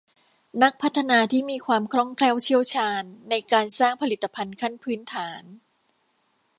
[0.61, 5.43] นักพัฒนาที่มีความคล่องแคล่วเชี่ยวชาญในการสร้างผลิตภัณฑ์ขั้นพื้นฐาน